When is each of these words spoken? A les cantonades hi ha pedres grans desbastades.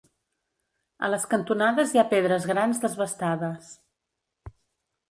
A 1.07 1.09
les 1.15 1.27
cantonades 1.33 1.93
hi 1.97 2.01
ha 2.03 2.07
pedres 2.15 2.49
grans 2.53 2.83
desbastades. 2.87 3.71